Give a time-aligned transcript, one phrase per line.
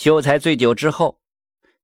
[0.00, 1.20] 秀才醉酒之后，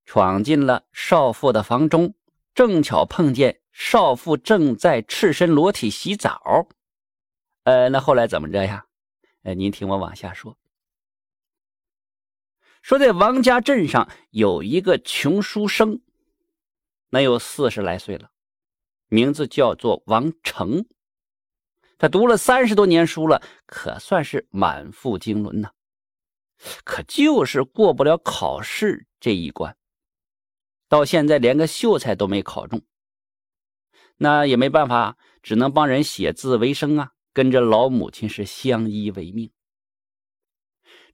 [0.06, 2.14] 闯进了少妇的房中，
[2.54, 6.66] 正巧碰见少妇正在赤身裸体洗澡。
[7.64, 8.86] 呃，那后来怎么着呀？
[9.42, 10.56] 呃，您听我往下说。
[12.80, 16.00] 说在王家镇上有一个穷书生，
[17.10, 18.30] 能有四十来岁了，
[19.08, 20.86] 名字叫做王成。
[21.98, 25.70] 他读了三十多年书了，可算是满腹经纶呐。
[26.84, 29.76] 可就是过不了考试这一关，
[30.88, 32.82] 到现在连个秀才都没考中。
[34.16, 39.52] 那也没办法，只能帮人写字为生啊，跟着老母亲是相依为命。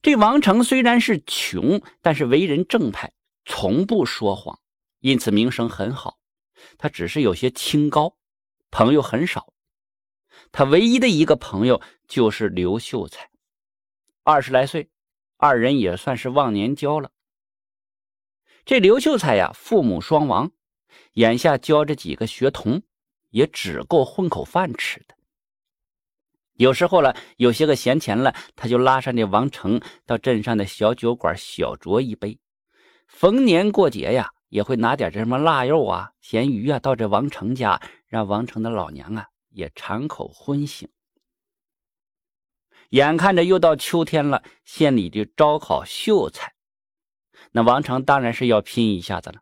[0.01, 3.13] 这王成虽然是穷，但是为人正派，
[3.45, 4.61] 从不说谎，
[5.01, 6.21] 因此名声很好。
[6.79, 8.17] 他只是有些清高，
[8.71, 9.53] 朋友很少。
[10.53, 13.31] 他唯一的一个朋友就是刘秀才，
[14.23, 14.92] 二十来岁。
[15.43, 17.11] 二人也算是忘年交了。
[18.65, 20.53] 这刘秀才呀，父母双亡，
[21.15, 22.81] 眼下教着几个学童，
[23.31, 25.17] 也只够混口饭吃的。
[26.53, 32.39] 有时候了，有些个闲钱了，他就拉上这王成到镇上的小酒馆小酌一杯。
[33.09, 40.87] 逢年过节呀，也会拿点这什么腊肉啊、咸鱼啊到这王成家，让王成的老娘啊也尝口荤腥。
[42.93, 46.55] 眼看着又到秋天了，县里就招考秀才，
[47.53, 49.41] 那王成当然是要拼一下子了，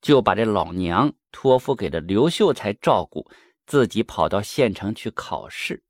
[0.00, 3.30] 就把这老娘托付给了刘秀才照顾，
[3.64, 5.84] 自己跑到县城去考试。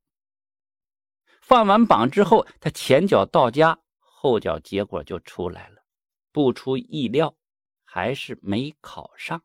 [1.41, 5.83] 放完榜之后，他前脚到家，后脚结果就出来了，
[6.31, 7.35] 不出意料，
[7.83, 9.41] 还是没考上。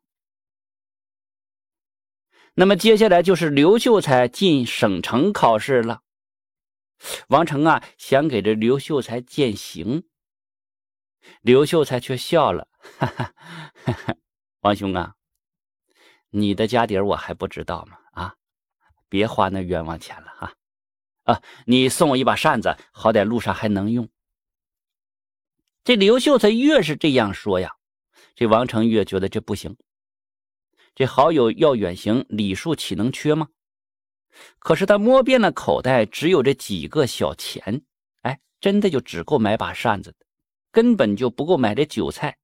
[2.53, 6.03] 那么接下来就是刘秀才进省城考试了。
[7.29, 10.05] 王成啊，想给这刘秀才践行，
[11.41, 13.35] 刘秀才却笑了，哈哈，
[13.85, 14.17] 哈哈，
[14.61, 15.15] 王兄啊，
[16.31, 17.99] 你的家底儿我还不知道吗？
[18.13, 18.35] 啊，
[19.09, 20.55] 别花那冤枉钱了哈，
[21.25, 24.09] 啊，你送我一把扇子，好歹路上还能用。
[25.83, 27.77] 这刘秀才越是这样说呀，
[28.35, 29.77] 这王成越觉得这不行。
[30.95, 33.49] 这好友要远行，礼数岂能缺吗？
[34.59, 37.83] 可是他摸遍了口袋，只有这几个小钱，
[38.23, 40.27] 哎，真的就只够买把扇子的，
[40.71, 42.37] 根本就不够买这韭菜。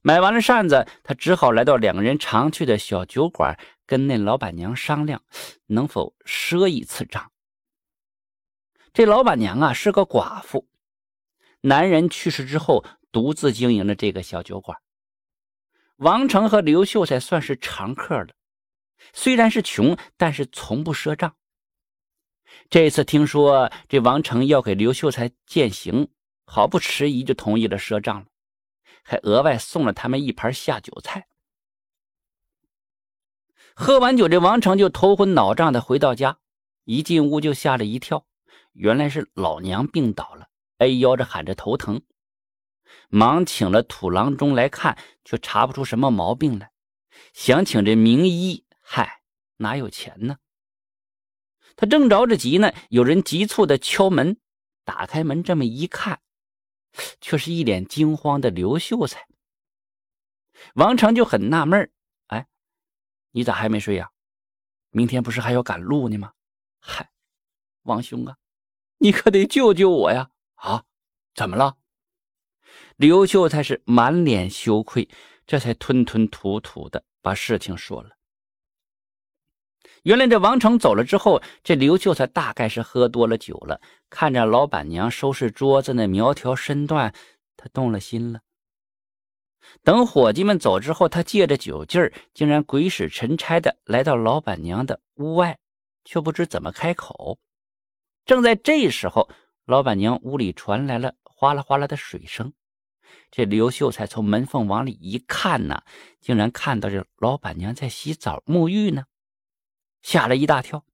[0.00, 3.56] 买完了扇子，他只好来到两个人常去的小酒馆，
[3.86, 5.22] 跟那老板娘商量，
[5.66, 7.30] 能否赊一次账。
[8.92, 10.68] 这老板娘啊是个寡妇，
[11.60, 14.76] 男人去世之后，独自经营了这个小酒馆。
[15.96, 18.28] 王成和刘秀才算是常客了。
[19.12, 21.34] 虽然是穷，但是从不赊账。
[22.68, 26.08] 这次听说这王成要给刘秀才践行，
[26.44, 28.26] 毫不迟疑就同意了赊账了，
[29.02, 31.28] 还额外送了他们一盘下酒菜。
[33.74, 36.38] 喝完酒，这王成就头昏脑胀的回到家，
[36.84, 38.26] 一进屋就吓了一跳，
[38.72, 42.02] 原来是老娘病倒了，哎吆着喊着头疼，
[43.08, 46.70] 忙请了土郎中来看，却查不出什么毛病来，
[47.32, 48.64] 想请这名医。
[48.82, 49.22] 嗨，
[49.56, 50.36] 哪有钱呢？
[51.74, 54.36] 他正着着急呢，有人急促的敲门。
[54.84, 56.20] 打开门，这么一看，
[57.20, 59.26] 却是一脸惊慌的刘秀才。
[60.74, 61.90] 王成就很纳闷
[62.26, 62.48] 哎，
[63.30, 64.10] 你咋还没睡呀？
[64.90, 66.32] 明天不是还要赶路呢吗？
[66.80, 67.12] 嗨，
[67.82, 68.36] 王兄啊，
[68.98, 70.30] 你可得救救我呀！
[70.56, 70.84] 啊，
[71.34, 71.78] 怎么了？
[72.96, 75.08] 刘秀才是满脸羞愧，
[75.46, 78.16] 这才吞吞吐吐的把事情说了。
[80.02, 83.80] 原来这王成走了之后，这刘秀才大概是喝多了酒了，
[84.10, 87.14] 看着老板娘收拾桌子那苗条身段，
[87.56, 88.40] 他动了心了。
[89.84, 95.56] 等伙计们走之后，他借着酒劲儿，竟然鬼使神差的来到老板娘的屋外，
[96.04, 97.38] 却不知怎么开口。
[98.24, 99.30] 正在这时候，
[99.66, 102.52] 老板娘屋里传来了哗啦哗啦的水声。
[103.30, 105.82] 这刘秀才从门缝往里一看呢，
[106.20, 109.04] 竟然看到这老板娘在洗澡沐浴呢。
[110.02, 110.84] 吓了一大跳，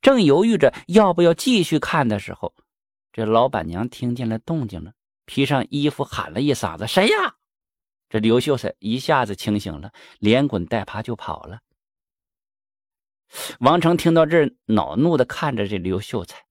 [0.00, 2.54] 正犹豫着要不要继续看的时候，
[3.12, 4.92] 这老板娘听见了动静了，
[5.24, 7.36] 披上衣服喊了一嗓子：“谁呀？”
[8.08, 11.60] 这刘秀才一下子清醒了，连滚带爬就跑了。
[13.60, 16.46] 王成听到这儿，恼怒的看着这刘秀才。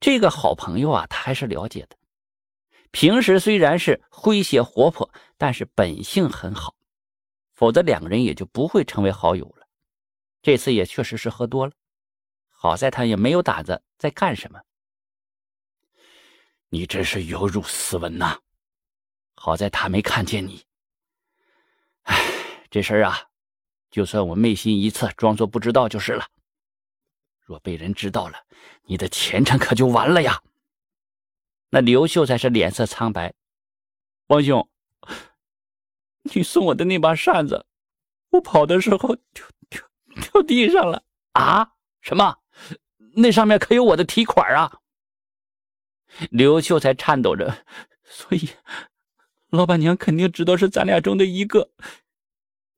[0.00, 1.98] 这个好朋友啊，他还是了解的。
[2.90, 6.74] 平时虽然是诙谐活泼，但是本性很好，
[7.52, 9.59] 否则两个人也就不会成为好友了。
[10.42, 11.72] 这次也确实是喝多了，
[12.48, 14.60] 好在他也没有胆子再干什么。
[16.68, 18.38] 你真是有辱斯文呐！
[19.34, 20.64] 好在他没看见你。
[22.02, 22.16] 哎，
[22.70, 23.28] 这事儿啊，
[23.90, 26.26] 就算我昧心一次，装作不知道就是了。
[27.40, 28.46] 若被人知道了，
[28.84, 30.42] 你的前程可就完了呀！
[31.70, 33.34] 那刘秀才是脸色苍白。
[34.28, 34.68] 王兄，
[36.22, 37.66] 你送我的那把扇子，
[38.30, 39.44] 我跑的时候就
[40.32, 41.72] 掉地上了啊？
[42.00, 42.38] 什么？
[43.14, 44.80] 那上面可有我的提款啊？
[46.30, 47.64] 刘秀才颤抖着，
[48.04, 48.50] 所以
[49.50, 51.70] 老板娘肯定知道是咱俩中的一个，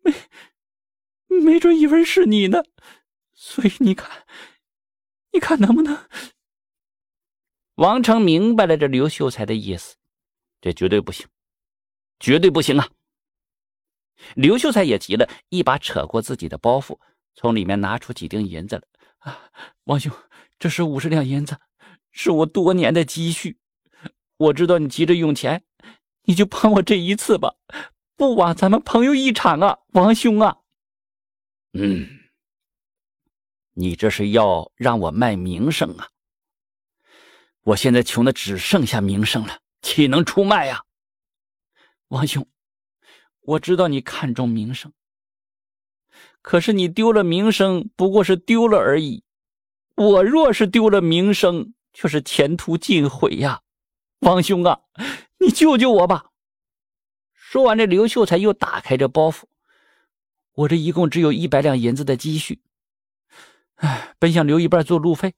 [0.03, 2.63] 没没准以为是你呢。
[3.35, 4.27] 所以你看，
[5.33, 6.09] 你看能不能？
[7.77, 9.97] 王成明白了这刘秀才的意思，
[10.61, 11.27] 这绝对不行，
[12.21, 12.89] 绝对不行啊！
[14.35, 16.99] 刘秀才也急了，一把扯过自己的包袱，
[17.35, 18.83] 从里面拿出几锭银子来。
[19.19, 19.51] 啊，
[19.85, 20.13] 王兄，
[20.59, 21.59] 这是五十两银子。
[22.11, 23.59] 是我多年的积蓄，
[24.37, 25.65] 我知道你急着用钱，
[26.25, 27.55] 你就帮我这一次吧，
[28.17, 30.59] 不枉咱们朋友一场啊，王兄啊。
[31.73, 32.07] 嗯，
[33.73, 36.11] 你这是要让我卖名声啊？
[37.63, 40.83] 我现在穷的只剩下名声了，岂能出卖呀？
[42.09, 42.47] 王兄，
[43.41, 44.93] 我知道你看重名声，
[46.43, 49.25] 可是你丢了名声，不过是丢了而已。
[49.95, 53.63] 我若是丢了名声，却是前途尽毁呀，
[54.21, 54.81] 王兄啊，
[55.39, 56.27] 你救救我吧！
[57.33, 59.43] 说完，这刘秀才又打开这包袱，
[60.55, 62.61] 我这一共只有一百两银子的积蓄，
[63.77, 65.35] 哎，本想留一半做路费。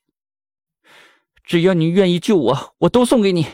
[1.42, 3.46] 只要你愿意救我，我都送给你。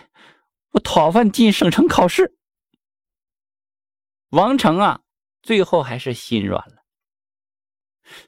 [0.72, 2.36] 我讨饭进省城考试。
[4.28, 5.00] 王成啊，
[5.42, 6.79] 最后还是心软了。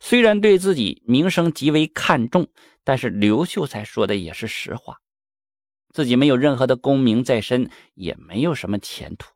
[0.00, 2.48] 虽然对自己名声极为看重。
[2.84, 4.98] 但是刘秀才说的也是实话，
[5.94, 9.30] 自己没有任何的功名在身，也没有什么前途。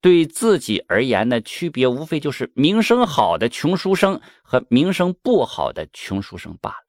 [0.00, 6.86] 对自己而言呢，区别无非就是名声好的穷书生和名声不好的穷书生罢了。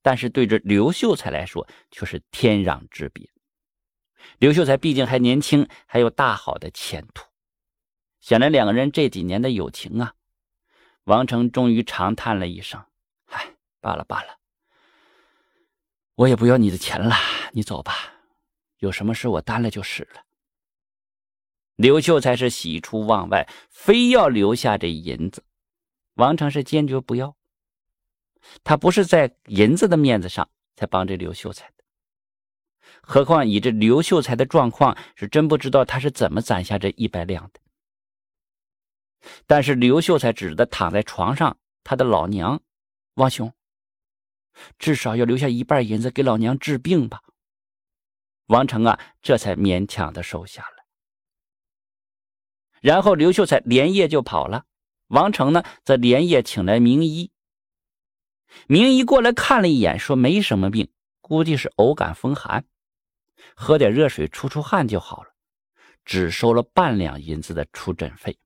[0.00, 3.28] 但是对这刘秀才来说，却是天壤之别。
[4.38, 7.26] 刘秀才毕竟还年轻，还有大好的前途。
[8.22, 10.14] 想着两个人这几年的友情啊，
[11.10, 12.80] 王成终于长叹了一声
[13.26, 14.38] ：“唉，罢了罢了。”
[16.14, 17.16] 我也不要你的钱了，
[17.50, 17.92] 你走吧，
[18.78, 20.22] 有什么事我担了就是了。
[21.74, 25.42] 刘秀才是喜出望外，非要留下这银子，
[26.14, 27.34] 王成是坚决不要。
[28.62, 31.84] 他不是在银子的面子上才帮这刘秀才的，
[33.02, 37.60] 何况以这刘秀才的状况，是真不知道他是怎么攒下这一百两的。
[39.46, 42.60] 但是刘秀才指着躺在床上他的老娘，
[43.14, 43.52] 王兄。
[44.78, 47.22] 至少要留下一半银子给老娘治病吧。
[48.46, 50.84] 王成啊，这才勉强的收下了。
[52.80, 54.64] 然后刘秀才连夜就跑了，
[55.08, 57.30] 王成呢，则连夜请来名医。
[58.66, 60.90] 名医过来看了一眼，说没什么病，
[61.20, 62.64] 估计是偶感风寒，
[63.54, 65.30] 喝点热水出出汗就好了，
[66.04, 68.36] 只收了半两银子的出诊费。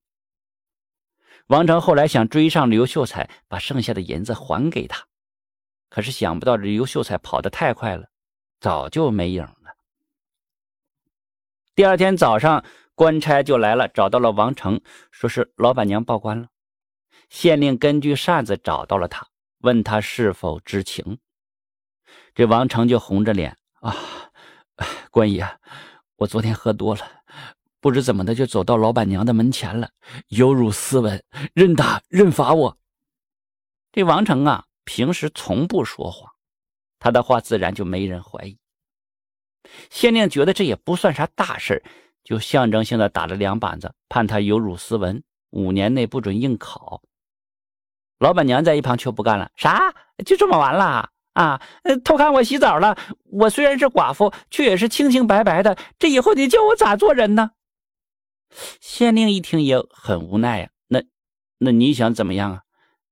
[1.48, 5.06] 王成后来想追上刘秀才，把剩下的银子还给他。
[5.90, 8.08] 可是想不到这刘秀才跑得太快了，
[8.60, 9.76] 早就没影了。
[11.74, 12.64] 第二天早上，
[12.94, 14.80] 官差就来了，找到了王成，
[15.10, 16.48] 说是老板娘报官了，
[17.28, 19.28] 县令根据扇子找到了他，
[19.58, 21.18] 问他是否知情。
[22.34, 23.94] 这王成就红着脸啊，
[25.10, 25.46] 官爷，
[26.16, 27.23] 我昨天喝多了，
[27.84, 29.90] 不知怎么的就走到老板娘的门前了，
[30.28, 31.22] 有辱斯文，
[31.52, 32.78] 任打任罚我。
[33.92, 34.64] 这王成啊。
[34.86, 36.32] 平时从不说谎，
[36.98, 38.56] 他的话自然就没人怀疑。
[39.90, 41.82] 县令觉得这也不算啥大事
[42.22, 47.02] 就象征性的打了两板子，判他有辱斯文，五年内不准应考。
[48.18, 49.94] 老板娘在一旁却不干了：“啥？
[50.24, 51.60] 就这么完了啊？
[52.02, 52.96] 偷看我洗澡了？
[53.24, 55.76] 我虽然是寡妇，却也是清清白白的。
[55.98, 57.50] 这以后你叫我咋做人呢？”
[58.80, 60.70] 县令一听也很无奈呀。
[60.88, 61.02] 那，
[61.58, 62.62] 那你想怎么样啊？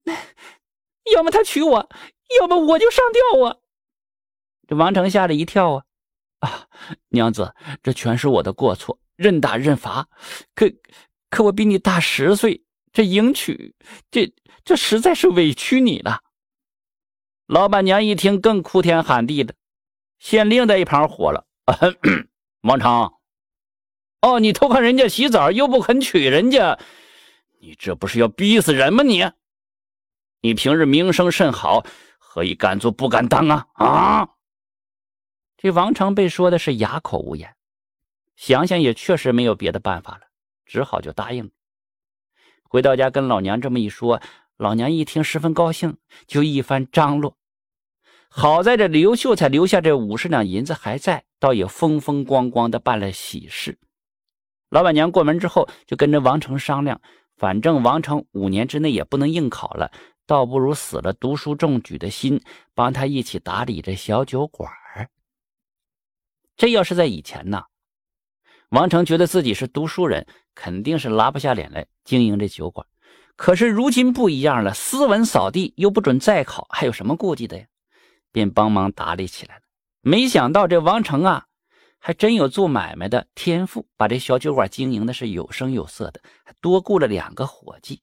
[1.14, 1.88] 要么他娶我，
[2.40, 3.56] 要么我就上吊啊！
[4.68, 5.84] 这王成吓了一跳啊！
[6.38, 6.66] 啊，
[7.08, 10.08] 娘子，这全是我的过错，任打任罚。
[10.54, 10.72] 可
[11.28, 13.75] 可我比你大十岁，这迎娶，
[14.11, 14.32] 这
[14.64, 16.20] 这实在是委屈你了。
[17.46, 19.54] 老板娘一听更哭天喊地的，
[20.18, 21.46] 县令在一旁火了
[22.62, 23.12] ：“王成，
[24.23, 26.79] 哦，你偷看人家洗澡又不肯娶人家，
[27.61, 29.02] 你这不是要逼死人吗？
[29.02, 29.31] 你！”
[30.45, 31.85] 你平日名声甚好，
[32.19, 33.67] 何以敢做不敢当啊？
[33.75, 34.29] 啊！
[35.57, 37.55] 这王成被说的是哑口无言，
[38.35, 40.23] 想想也确实没有别的办法了，
[40.67, 41.50] 只好就答应了。
[42.64, 44.21] 回到家跟老娘这么一说，
[44.57, 47.37] 老娘一听十分高兴，就一番张罗。
[48.29, 53.79] 好在这刘秀才留下这五十两银子还在，倒也风风光光的办了喜事。
[54.73, 56.99] 老板娘过门之后，就跟着王成商量，
[57.37, 59.93] 反正王成五年之内也不能应考了，
[60.26, 62.41] 倒不如死了读书中举的心，
[62.75, 64.73] 帮他一起打理这小酒馆
[66.57, 67.64] 这要是在以前呢，
[68.71, 72.87] 王成觉得自己是读书人，肯定是拉不下脸来经营这酒馆。
[73.37, 77.67] 可是如今不一样了，斯文扫地又不准再考，还有什么顾忌的呀？
[78.33, 79.62] 便帮忙打理起来了。
[80.00, 81.45] 没想到这王成啊，
[82.04, 88.02] 还真有做买卖的天赋，把这小酒馆经营的是有声有色的，还多雇了两个伙计。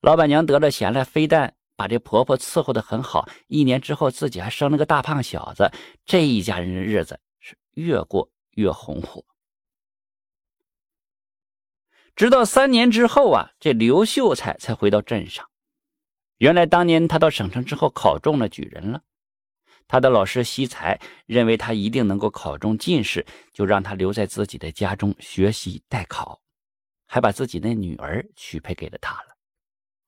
[0.00, 5.70] 老板娘得了钱了，非但把这婆婆伺候的很好，一年之后自己还生了个大胖小子，
[6.06, 7.58] 这一家人的日子是。
[7.74, 9.24] 越过越红火，
[12.16, 15.46] 直到三年之后啊，这刘秀才才回到镇上。
[16.38, 19.02] 原来当年他到省城之后考中了举人了，
[19.88, 26.40] 他的老师惜才认为他一定能够考中进士，就让他留在自己的家中学习待考，
[27.06, 29.36] 还把自己的女儿许配给了他了。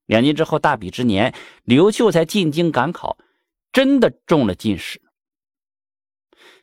[0.06, 1.34] 两年之后，大比之年，
[1.64, 3.16] 刘秀才进京赶考，
[3.72, 5.00] 真的中了进士。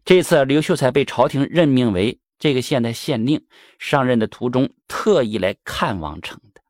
[0.06, 3.48] 这次刘秀才被朝廷任命为这个县的县令，
[3.80, 6.62] 上任的途中特意来看王成的。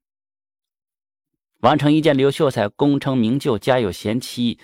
[1.61, 4.59] 王成一见刘秀才功成名就，家有贤妻，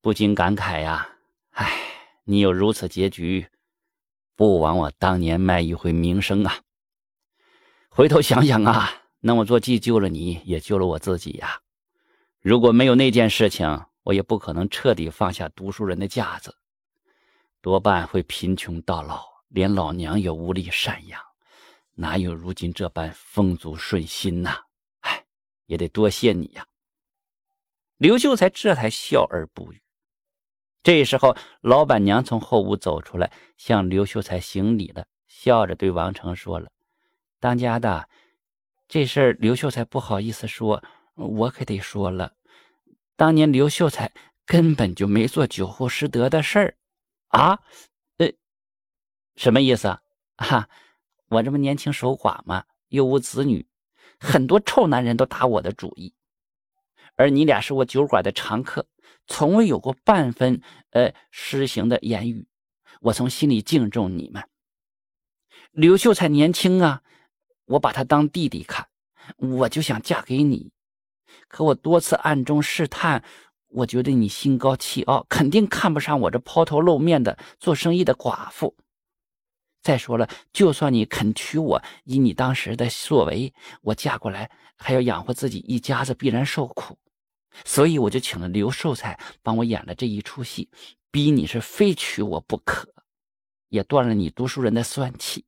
[0.00, 1.09] 不禁感慨呀
[1.60, 1.78] ：“哎，
[2.24, 3.46] 你有如此结局，
[4.34, 6.62] 不枉我当年卖一回名声啊！
[7.90, 8.90] 回头想想啊，
[9.20, 11.60] 那么做既救了你，也救了我自己呀。
[12.40, 16.56] 如果没有那件事情，我也不可能彻底放下读书人的架子。”
[17.60, 21.20] 多半会贫穷到老，连老娘也无力赡养，
[21.92, 24.56] 哪有如今这般丰足顺心呐？
[25.00, 25.26] 哎，
[25.66, 26.66] 也得多谢你呀。
[27.98, 29.79] 刘秀才这才笑而不语。
[30.82, 36.70] 这时候，老板娘从后屋走出来，向刘秀才行礼了，笑着对王成说了
[37.38, 38.08] ：“当家的，
[38.88, 40.82] 这事儿刘秀才不好意思说，
[41.14, 42.32] 我可得说了。
[43.14, 44.10] 当年刘秀才
[44.46, 46.76] 根本就没做酒后失德的事儿。”
[47.28, 47.60] 啊，
[48.16, 48.32] 呃，
[49.36, 50.00] 什么意思啊？
[50.36, 50.68] 哈，
[51.28, 53.66] 我这么年轻守寡嘛，又无子女，
[54.18, 56.14] 很多臭男人都打我的主意。
[57.16, 58.86] 而你俩是我酒馆的常客，
[59.30, 60.60] 从未有过半分
[60.90, 62.48] 呃失行的言语，
[63.00, 64.42] 我从心里敬重你们。
[65.70, 67.02] 刘秀才年轻啊，
[67.64, 68.88] 我把他当弟弟看，
[69.38, 70.72] 我就想嫁给你，
[71.46, 73.22] 可我多次暗中试探。
[73.68, 78.74] 我觉得你心高气傲，肯定看不上我这抛头露面的做生意的寡妇。
[79.80, 86.98] 再说了，就算你肯娶我，以你当时的作为，我嫁过来还要养活自己一家子，必然受苦。
[87.64, 90.70] 所以我就请了刘寿才帮我演了这一出戏，
[91.10, 92.88] 逼你是非娶我不可，
[93.68, 95.44] 也断了你读书人的酸气。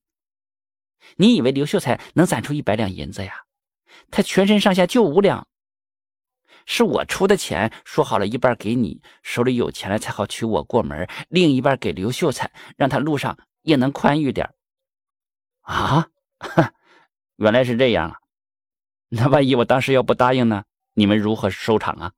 [1.16, 3.44] 你以为刘秀才能攒出一百两银子呀？
[4.10, 5.46] 他全身上下就五两。
[6.64, 14.54] 是我出的钱，说好了一半给你，手里有钱了才好娶我过门，另一半给刘秀才，让他路上也能宽裕点
[15.62, 16.08] 啊，
[17.36, 18.18] 原来是这样啊！
[19.08, 20.64] 那万一我当时要不答应呢？
[20.94, 22.12] 你们如何收场啊？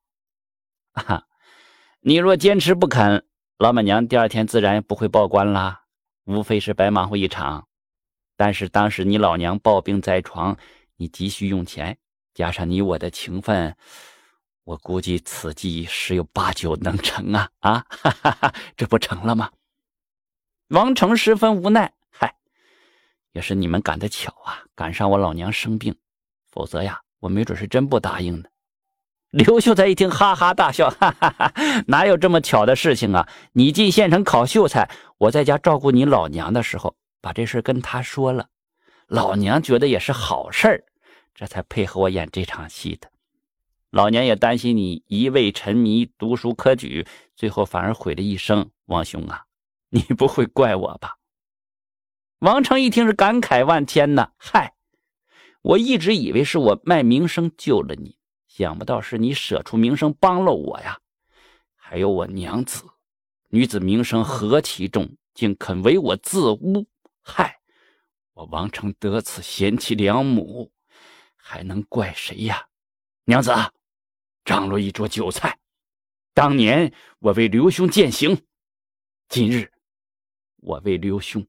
[0.93, 1.25] 啊，
[2.01, 3.25] 你若坚持不肯，
[3.59, 5.85] 老板娘第二天自然不会报官啦，
[6.25, 7.69] 无非是白忙活一场。
[8.37, 10.57] 但是当时你老娘抱病在床，
[10.97, 11.99] 你急需用钱，
[12.35, 13.77] 加上你我的情分。
[14.65, 17.51] 我估计此计十有八九能成啊！
[17.61, 19.51] 啊，哈哈哈，这不成了吗？
[20.69, 22.35] 王成十分无奈，嗨，
[23.33, 25.95] 也是你们赶得巧啊，赶上我老娘生病，
[26.51, 28.51] 否则呀，我没准是真不答应的。
[29.37, 31.53] 刘秀才一听，哈哈大笑，哈哈哈，
[31.89, 33.29] 哪有这么巧的事情啊？
[33.55, 34.89] 你进县城考秀才，
[35.19, 38.47] 我在家照顾你老娘的时候，把这事跟他说了，
[39.09, 40.85] 老娘觉得也是好事儿，
[41.35, 43.11] 这才配合我演这场戏的。
[43.91, 48.71] 老娘也担心你一味沉迷读书科举，最后反而毁了一生。
[48.87, 49.47] 王兄啊，
[49.89, 51.17] 你不会怪我吧？
[52.39, 54.31] 王成一听是感慨万千呐。
[54.37, 54.75] 嗨，
[55.63, 58.17] 我一直以为是我卖名声救了你，
[58.57, 60.97] 想不到是你舍出名声帮了我呀。
[61.75, 62.85] 还有我娘子，
[63.49, 66.87] 女子名声何其重，竟肯为我自污。
[67.21, 67.59] 嗨，
[68.33, 70.71] 我王成得此贤妻良母，
[71.35, 72.65] 还能怪谁呀？
[73.25, 73.53] 娘子。
[74.45, 75.59] 张罗一桌酒菜，
[76.33, 78.41] 当年我为刘兄践行，
[79.29, 79.73] 今日
[80.59, 81.45] 我为刘兄。